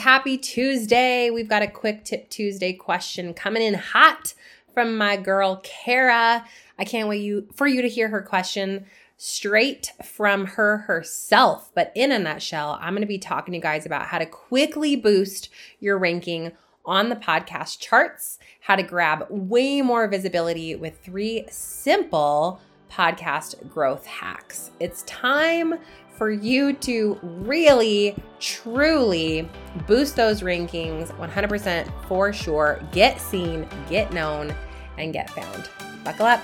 [0.00, 1.28] Happy Tuesday.
[1.28, 4.32] We've got a quick tip Tuesday question coming in hot
[4.72, 6.46] from my girl Kara.
[6.78, 8.86] I can't wait you for you to hear her question
[9.18, 11.70] straight from her herself.
[11.74, 14.24] But in a nutshell, I'm going to be talking to you guys about how to
[14.24, 15.50] quickly boost
[15.80, 16.52] your ranking
[16.86, 22.58] on the podcast charts, how to grab way more visibility with three simple
[22.90, 24.70] podcast growth hacks.
[24.80, 25.74] It's time
[26.20, 29.48] for you to really, truly
[29.86, 32.78] boost those rankings 100% for sure.
[32.92, 34.54] Get seen, get known,
[34.98, 35.70] and get found.
[36.04, 36.42] Buckle up.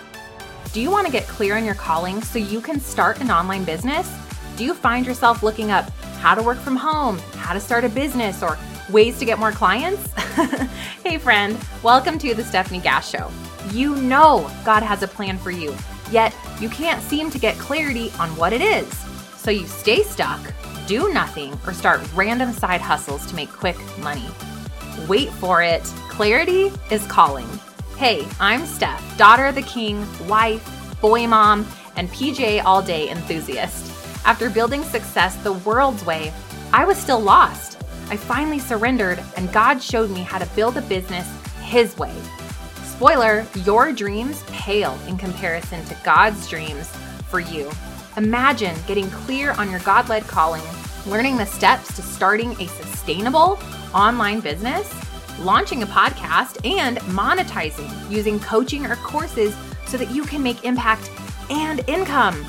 [0.72, 3.64] Do you want to get clear on your calling so you can start an online
[3.64, 4.10] business?
[4.56, 5.90] Do you find yourself looking up
[6.20, 8.56] how to work from home, how to start a business, or
[8.90, 10.10] ways to get more clients?
[11.04, 13.30] hey, friend, welcome to the Stefanie Gass Show.
[13.72, 15.76] You know God has a plan for you,
[16.10, 19.06] yet you can't seem to get clarity on what it is.
[19.46, 20.40] So you stay stuck,
[20.88, 24.26] do nothing, or start random side hustles to make quick money.
[25.06, 25.84] Wait for it.
[26.08, 27.46] Clarity is calling.
[27.96, 30.68] Hey, I'm Stef, daughter of the king, wife,
[31.00, 33.88] boy mom, and PJ all day enthusiast.
[34.26, 36.32] After building success the world's way,
[36.72, 37.80] I was still lost.
[38.10, 42.16] I finally surrendered, and God showed me how to build a business His way.
[42.82, 46.88] Spoiler, your dreams pale in comparison to God's dreams
[47.30, 47.70] for you.
[48.16, 50.62] Imagine getting clear on your God led calling,
[51.04, 53.58] learning the steps to starting a sustainable
[53.94, 54.90] online business,
[55.38, 59.54] launching a podcast, and monetizing using coaching or courses
[59.86, 61.10] so that you can make impact
[61.50, 62.42] and income.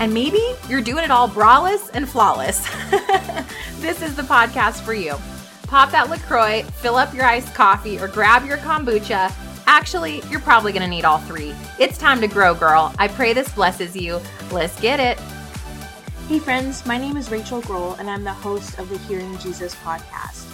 [0.00, 2.68] And maybe you're doing it all braless and flawless.
[3.80, 5.14] this is the podcast for you.
[5.62, 9.32] Pop that LaCroix, fill up your iced coffee, or grab your kombucha
[9.76, 11.54] Actually, you're probably going to need all three.
[11.78, 12.94] It's time to grow, girl.
[12.98, 14.22] I pray this blesses you.
[14.50, 15.18] Let's get it.
[16.28, 19.74] Hey, friends, my name is Rachel Grohl, and I'm the host of the Hearing Jesus
[19.74, 20.44] podcast.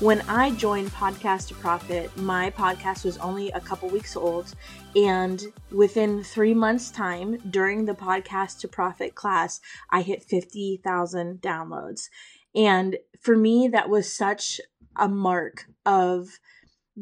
[0.00, 4.52] When I joined Podcast to Profit, my podcast was only a couple weeks old,
[4.96, 12.08] and within three months' time, during the Podcast to Profit class, I hit 50,000 downloads.
[12.52, 14.60] And for me, that was such
[14.96, 16.40] a mark of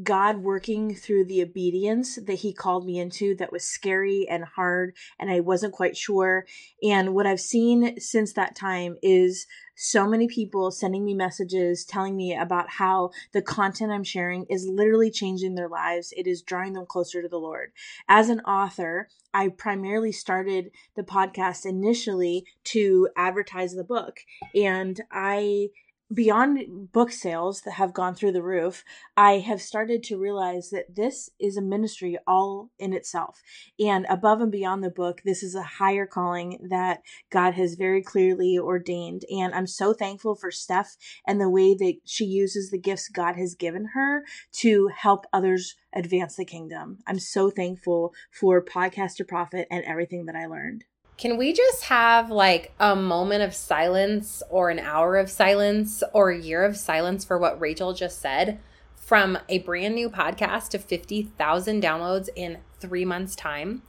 [0.02, 4.94] God working through the obedience that He called me into that was scary and hard,
[5.18, 6.46] and I wasn't quite sure.
[6.82, 12.16] And what I've seen since that time is so many people sending me messages telling
[12.16, 16.12] me about how the content I'm sharing is literally changing their lives.
[16.16, 17.72] It is drawing them closer to the Lord.
[18.06, 24.20] As an author, I primarily started the podcast initially to advertise the book,
[24.54, 25.70] and I
[26.12, 28.84] beyond book sales that have gone through the roof,
[29.16, 33.42] I have started to realize that this is a ministry all in itself.
[33.78, 38.02] And above and beyond the book, this is a higher calling that God has very
[38.02, 39.24] clearly ordained.
[39.30, 43.36] And I'm so thankful for Stef and the way that she uses the gifts God
[43.36, 46.98] has given her to help others advance the kingdom.
[47.06, 50.84] I'm so thankful for Podcast to Profit and everything that I learned.
[51.20, 56.30] Can we just have like a moment of silence or an hour of silence or
[56.30, 58.58] a year of silence for what Rachel just said?
[58.96, 63.82] From a brand new podcast to 50,000 downloads in three months' time.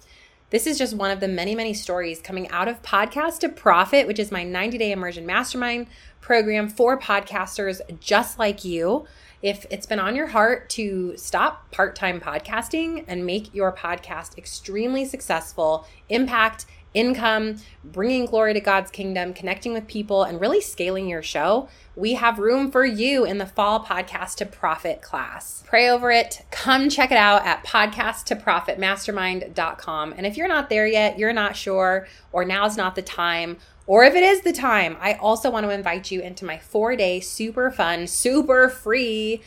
[0.50, 4.08] This is just one of the many, many stories coming out of Podcast to Profit,
[4.08, 5.88] which is my 90 day immersion mastermind
[6.20, 9.06] program for podcasters just like you.
[9.42, 14.38] If it's been on your heart to stop part time podcasting and make your podcast
[14.38, 21.08] extremely successful, impact, income, bringing glory to God's kingdom, connecting with people, and really scaling
[21.08, 25.64] your show, we have room for you in the fall podcast to profit class.
[25.66, 26.46] Pray over it.
[26.52, 30.14] Come check it out at podcasttoprofitmastermind.com.
[30.18, 34.04] And if you're not there yet, you're not sure, or now's not the time, or
[34.04, 37.20] if it is the time, I also want to invite you into my four day
[37.20, 39.42] super fun, super free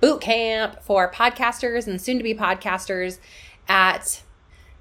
[0.00, 3.18] boot camp for podcasters and soon to be podcasters
[3.68, 4.22] at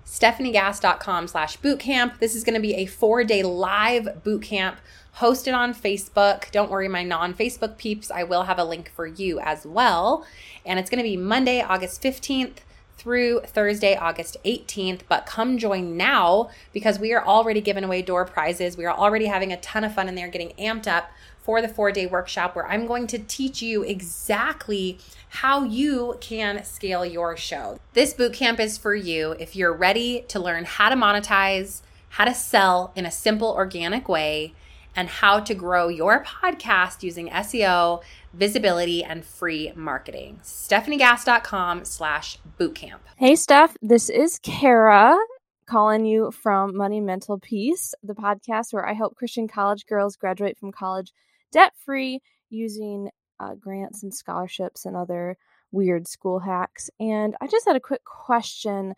[0.08, 2.20] stefaniegass.com slash bootcamp.
[2.20, 4.78] This is going to be a four day live bootcamp
[5.18, 6.50] hosted on Facebook.
[6.52, 10.26] Don't worry, my non Facebook peeps, I will have a link for you as well.
[10.66, 12.58] And it's going to be Monday, August 15th
[12.98, 15.02] through Thursday, August 18th.
[15.08, 18.78] But come join now because we are already giving away door prizes.
[18.78, 21.12] We are already having a ton of fun in there, getting amped up
[21.48, 25.00] for the four day workshop where I'm going to teach you exactly
[25.30, 27.80] how you can scale your show.
[27.94, 32.34] This bootcamp is for you if you're ready to learn how to monetize, how to
[32.34, 34.56] sell in a simple, organic way,
[34.94, 38.04] and how to grow your podcast using SEO,
[38.34, 40.42] visibility, and free marketing.
[40.44, 43.00] StefanieGass.com slash bootcamp.
[43.16, 43.74] Hey, Stef.
[43.82, 45.18] This is Kara
[45.66, 50.58] calling you from Money Mental Peace, the podcast where I help Christian college girls graduate
[50.58, 51.14] from college
[51.52, 53.10] debt free using
[53.40, 55.38] uh, grants and scholarships and other
[55.72, 56.90] weird school hacks.
[57.00, 58.94] And I just had a quick question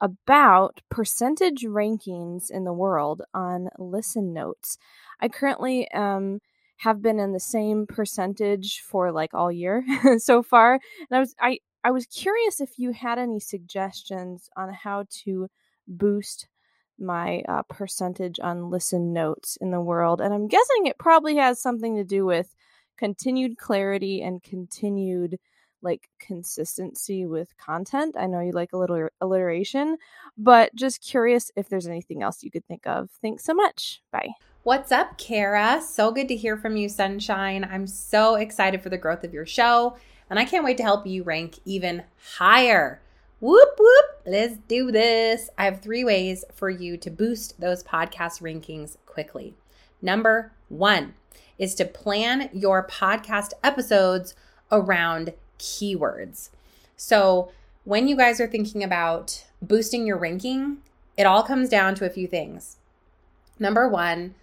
[0.00, 4.76] about percentage rankings in the world on listen notes.
[5.20, 6.40] I currently um,
[6.78, 9.84] have been in the same percentage for like all year
[10.18, 14.72] so far, and I was I I was curious if you had any suggestions on
[14.72, 15.48] how to
[15.86, 16.48] boost
[17.02, 21.60] my uh, percentage on listen notes in the world, and I'm guessing it probably has
[21.60, 22.54] something to do with
[22.96, 25.38] continued clarity and continued
[25.82, 28.16] like consistency with content.
[28.16, 29.98] I know you like a little alliteration,
[30.38, 33.10] but just curious if there's anything else you could think of.
[33.20, 34.00] Thanks so much.
[34.12, 34.30] Bye.
[34.62, 35.82] What's up, Kara?
[35.82, 37.68] So good to hear from you, Sunshine.
[37.68, 39.96] I'm so excited for the growth of your show,
[40.30, 42.04] and I can't wait to help you rank even
[42.36, 43.00] higher.
[43.40, 44.04] Whoop, whoop.
[44.24, 45.50] Let's do this.
[45.58, 49.54] I have three ways for you to boost those podcast rankings quickly.
[50.00, 51.14] Number one
[51.58, 54.34] is to plan your podcast episodes
[54.70, 56.50] around keywords.
[56.96, 57.50] So,
[57.84, 60.78] when you guys are thinking about boosting your ranking,
[61.16, 62.76] it all comes down to a few things.
[63.58, 64.36] Number one,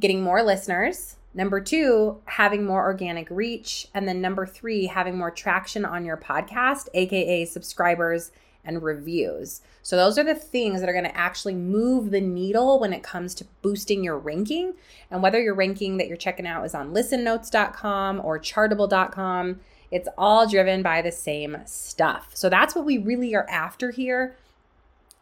[0.00, 1.16] getting more listeners.
[1.34, 3.88] Number two, having more organic reach.
[3.92, 8.30] And then number three, having more traction on your podcast, AKA subscribers
[8.68, 9.62] and reviews.
[9.82, 13.02] So, those are the things that are going to actually move the needle when it
[13.02, 14.74] comes to boosting your ranking.
[15.10, 19.60] And whether your ranking that you're checking out is on listennotes.com or chartable.com,
[19.90, 22.30] it's all driven by the same stuff.
[22.34, 24.36] So that's what we really are after here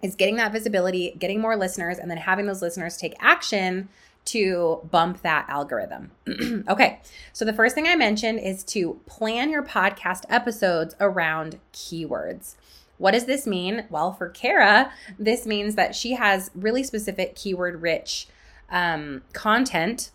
[0.02, 3.88] is getting that visibility, getting more listeners and then having those listeners take action
[4.26, 6.10] to bump that algorithm.
[6.68, 7.00] okay.
[7.32, 12.56] So the first thing I mentioned is to plan your podcast episodes around keywords.
[12.98, 13.84] What does this mean?
[13.90, 18.28] Well, for Kara, this means that she has really specific keyword rich
[18.70, 20.10] um, content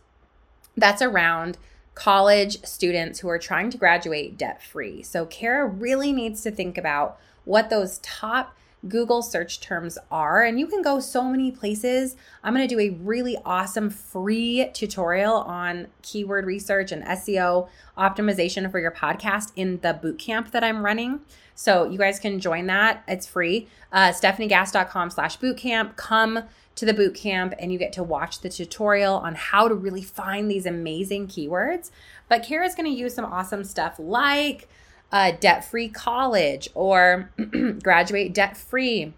[0.76, 1.58] that's around
[1.94, 5.04] college students who are trying to graduate debt free.
[5.04, 8.56] So, Kara really needs to think about what those top
[8.88, 10.44] Google search terms are.
[10.44, 12.16] And you can go so many places.
[12.44, 18.70] I'm going to do a really awesome free tutorial on keyword research and SEO optimization
[18.72, 21.22] for your podcast in the bootcamp that I'm running.
[21.54, 23.04] So you guys can join that.
[23.08, 23.68] It's free.
[23.92, 25.96] Uh, StefanieGass.com slash bootcamp.
[25.96, 26.44] Come
[26.74, 30.02] to the boot camp and you get to watch the tutorial on how to really
[30.02, 31.92] find these amazing keywords.
[32.30, 34.68] But Kara's going to use some awesome stuff like
[35.12, 37.32] uh, debt free college or
[37.84, 39.14] graduate debt free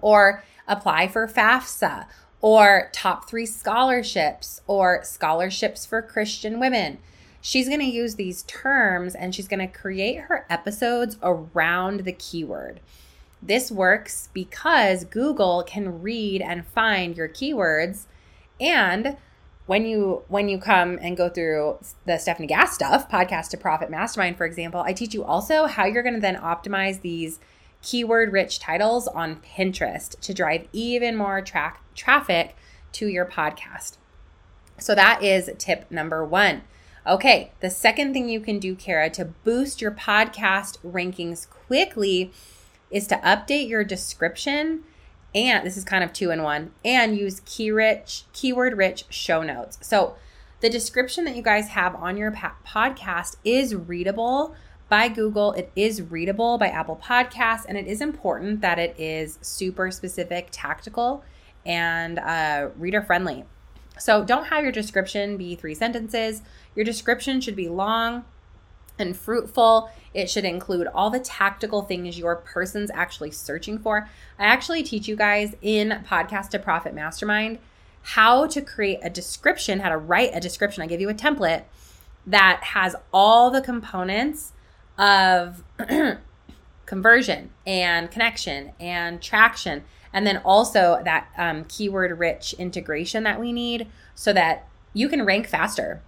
[0.00, 2.06] or apply for FAFSA
[2.40, 6.98] or top three scholarships or scholarships for Christian women.
[7.40, 12.12] She's going to use these terms and she's going to create her episodes around the
[12.12, 12.80] keyword.
[13.42, 18.06] This works because Google can read and find your keywords
[18.60, 19.16] and
[19.68, 21.76] when you when you come and go through
[22.06, 25.84] the Stefanie Gass stuff, podcast to profit mastermind for example, I teach you also how
[25.84, 27.38] you're going to then optimize these
[27.82, 32.56] keyword rich titles on Pinterest to drive even more track traffic
[32.92, 33.98] to your podcast.
[34.78, 36.62] So that is tip number 1.
[37.06, 42.32] Okay, the second thing you can do, Kara, to boost your podcast rankings quickly
[42.90, 44.84] is to update your description
[45.46, 49.42] and this is kind of two in one and use key rich keyword rich show
[49.42, 49.78] notes.
[49.80, 50.16] So
[50.60, 54.54] the description that you guys have on your podcast is readable
[54.88, 59.38] by google it is readable by apple podcasts and it is important that it is
[59.42, 61.22] super specific tactical
[61.68, 63.44] and uh, reader friendly.
[63.98, 66.42] So don't have your description be three sentences.
[66.74, 68.24] Your description should be long
[68.98, 69.90] and fruitful.
[70.14, 74.08] It should include all the tactical things your person's actually searching for.
[74.38, 77.58] I actually teach you guys in Podcast to Profit Mastermind
[78.02, 80.82] how to create a description, how to write a description.
[80.82, 81.64] I give you a template
[82.26, 84.52] that has all the components
[84.96, 85.62] of
[86.86, 93.52] conversion and connection and traction, and then also that um, keyword rich integration that we
[93.52, 96.02] need so that you can rank faster.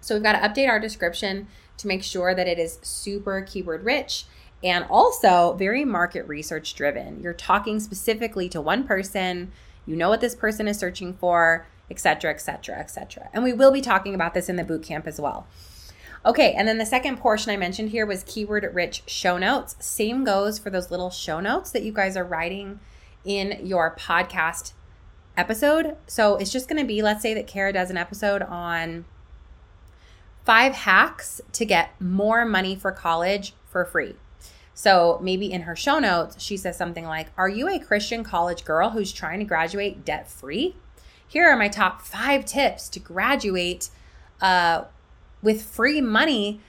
[0.00, 3.84] So we've got to update our description to make sure that it is super keyword
[3.84, 4.24] rich
[4.62, 7.20] and also very market research driven.
[7.22, 9.52] You're talking specifically to one person,
[9.86, 13.28] you know what this person is searching for, etc., etc., etc.
[13.32, 15.46] And we will be talking about this in the boot camp as well.
[16.26, 19.76] Okay, and then the second portion I mentioned here was keyword rich show notes.
[19.78, 22.80] Same goes for those little show notes that you guys are writing
[23.26, 24.72] in your podcast
[25.36, 25.96] episode.
[26.06, 29.04] So it's just going to be let's say that Kara does an episode on
[30.44, 34.14] five hacks to get more money for college for free.
[34.74, 38.64] So maybe in her show notes, she says something like, Are you a Christian college
[38.64, 40.76] girl who's trying to graduate debt free?
[41.26, 43.88] Here are my top five tips to graduate
[44.40, 44.84] uh,
[45.42, 46.60] with free money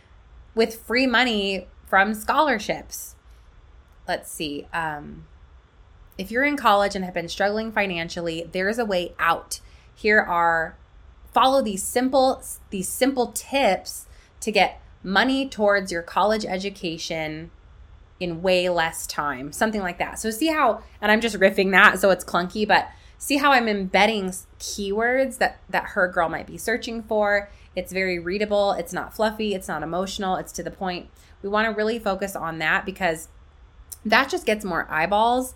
[0.55, 3.15] with free money from scholarships.
[4.07, 4.67] Let's see.
[4.73, 5.27] Um,
[6.17, 9.59] if you're in college and have been struggling financially, there's a way out.
[9.93, 10.77] Here are
[11.35, 14.07] follow these simple these simple tips
[14.39, 17.51] to get money towards your college education
[18.21, 19.51] in way less time.
[19.51, 20.17] Something like that.
[20.17, 22.87] So see how and I'm just riffing that so it's clunky, but
[23.17, 27.49] see how I'm embedding keywords that that her girl might be searching for.
[27.75, 31.09] It's very readable, it's not fluffy, it's not emotional, it's to the point.
[31.41, 33.27] We want to really focus on that because
[34.05, 35.53] that just gets more eyeballs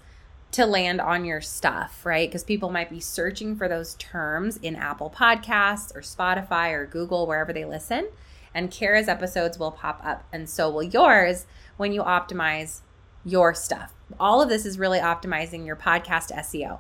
[0.52, 2.28] to land on your stuff, right?
[2.28, 7.28] Because people might be searching for those terms in Apple Podcasts or Spotify or Google,
[7.28, 8.10] wherever they listen.
[8.54, 11.46] And Kara's episodes will pop up, and so will yours
[11.78, 12.82] when you optimize
[13.24, 13.94] your stuff.
[14.20, 16.80] All of this is really optimizing your podcast SEO.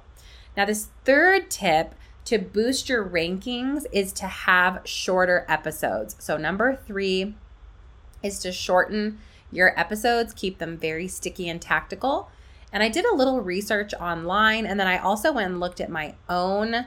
[0.57, 1.93] Now, this third tip
[2.25, 6.15] to boost your rankings is to have shorter episodes.
[6.19, 7.35] So, number three
[8.23, 9.19] is to shorten
[9.51, 12.29] your episodes, keep them very sticky and tactical.
[12.71, 15.89] And I did a little research online and then I also went and looked at
[15.89, 16.85] my own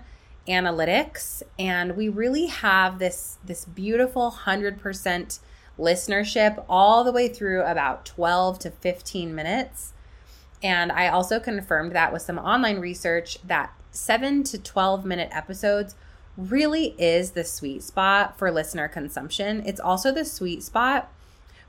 [0.48, 5.38] analytics and we really have this this beautiful 100%
[5.78, 9.92] listenership all the way through about 12 to 15 minutes.
[10.62, 15.94] And I also confirmed that with some online research that 7 to 12 minute episodes
[16.36, 19.62] really is the sweet spot for listener consumption.
[19.66, 21.12] It's also the sweet spot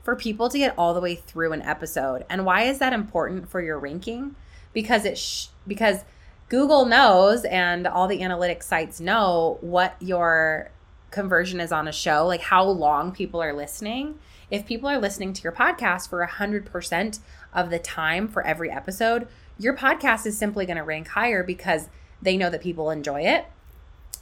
[0.04, 2.24] for people to get all the way through an episode.
[2.28, 4.36] And why is that important for your ranking?
[4.72, 6.04] Because it sh- because
[6.50, 10.70] Google knows and all the analytics sites know what your
[11.10, 14.18] conversion is on a show, like how long people are listening.
[14.50, 17.18] If people are listening to your podcast for 100%
[17.54, 19.26] of the time for every episode,
[19.58, 21.88] your podcast is simply going to rank higher because
[22.20, 23.46] they know that people enjoy it.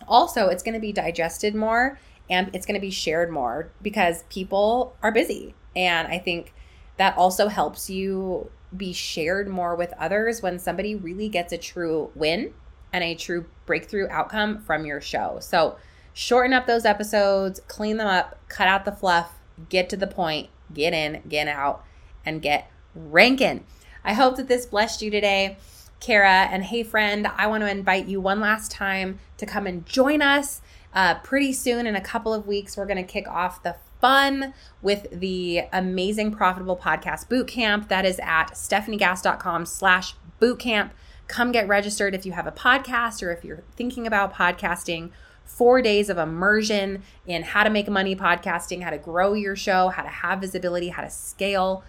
[0.06, 1.98] Also, it's going to be digested more
[2.30, 5.54] and it's going to be shared more because people are busy.
[5.74, 6.54] And I think
[6.96, 12.10] that also helps you be shared more with others when somebody really gets a true
[12.14, 12.54] win
[12.92, 15.38] and a true breakthrough outcome from your show.
[15.40, 15.76] So,
[16.14, 19.32] shorten up those episodes, clean them up, cut out the fluff,
[19.68, 21.84] get to the point, get in, get out,
[22.24, 23.64] and get ranking.
[24.04, 25.56] I hope that this blessed you today.
[26.00, 29.86] Kara, and hey, friend, I want to invite you one last time to come and
[29.86, 30.60] join us.
[30.92, 34.52] Uh, pretty soon, in a couple of weeks, we're going to kick off the fun
[34.82, 40.90] with the amazing profitable podcast boot camp that is at stefaniegass.com slash bootcamp.
[41.28, 45.10] Come get registered if you have a podcast or if you're thinking about podcasting.
[45.44, 49.88] Four days of immersion in how to make money podcasting, how to grow your show,
[49.88, 51.84] how to have visibility, how to scale.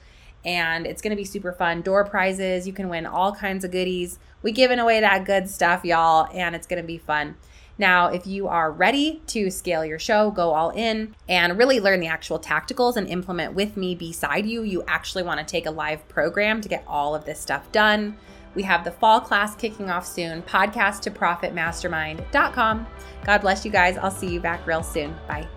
[0.45, 1.81] And it's going to be super fun.
[1.81, 4.19] Door prizes, you can win all kinds of goodies.
[4.43, 7.37] We giving away that good stuff, y'all, and it's going to be fun.
[7.77, 11.99] Now, if you are ready to scale your show, go all in, and really learn
[11.99, 15.71] the actual tacticals and implement with me beside you, you actually want to take a
[15.71, 18.15] live program to get all of this stuff done.
[18.55, 22.87] We have the fall class kicking off soon, podcast to profitmastermind.com.
[23.25, 23.97] God bless you guys.
[23.97, 25.15] I'll see you back real soon.
[25.27, 25.47] Bye.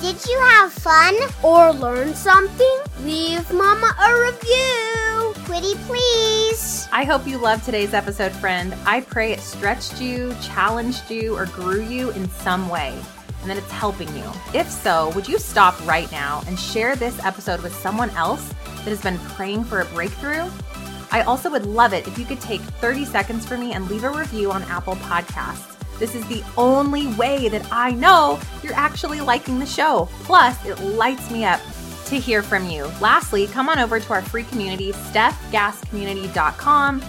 [0.00, 2.78] Did you have fun or learn something?
[3.02, 4.99] Leave Mama a review.
[5.50, 6.88] Pretty please.
[6.92, 8.72] I hope you loved today's episode, friend.
[8.86, 12.96] I pray it stretched you, challenged you, or grew you in some way
[13.40, 14.22] and that it's helping you.
[14.54, 18.90] If so, would you stop right now and share this episode with someone else that
[18.90, 20.48] has been praying for a breakthrough?
[21.10, 24.04] I also would love it if you could take 30 seconds for me and leave
[24.04, 25.66] a review on Apple Podcasts.
[25.98, 30.08] This is the only way that I know you're actually liking the show.
[30.22, 31.60] Plus, it lights me up
[32.10, 32.84] to hear from you.
[33.00, 37.02] Lastly, come on over to our free community, stefgasscommunity.com,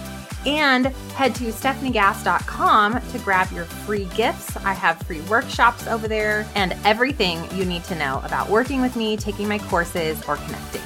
[0.46, 4.56] and head to stefaniegass.com to grab your free gifts.
[4.58, 8.96] I have free workshops over there and everything you need to know about working with
[8.96, 10.82] me, taking my courses, or connecting.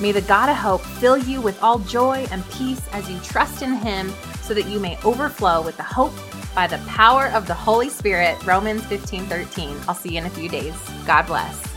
[0.00, 3.62] May the God of hope fill you with all joy and peace as you trust
[3.62, 4.10] in Him
[4.42, 6.14] so that you may overflow with the hope
[6.54, 8.42] by the power of the Holy Spirit.
[8.46, 9.76] Romans 15 13.
[9.86, 10.74] I'll see you in a few days.
[11.06, 11.69] God bless.